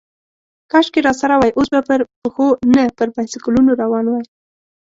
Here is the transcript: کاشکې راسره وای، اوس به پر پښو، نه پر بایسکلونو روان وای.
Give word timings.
کاشکې 0.71 0.99
راسره 1.07 1.35
وای، 1.37 1.51
اوس 1.57 1.67
به 1.73 1.81
پر 1.87 2.01
پښو، 2.21 2.47
نه 2.75 2.83
پر 2.97 3.07
بایسکلونو 3.15 3.71
روان 3.81 4.05
وای. 4.07 4.25